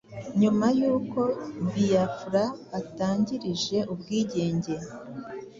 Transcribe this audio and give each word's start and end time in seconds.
nyuma 0.39 0.65
y’uko 0.79 1.19
Biafra 1.75 2.43
itangarije 2.81 3.77
ubwigenge, 3.93 4.75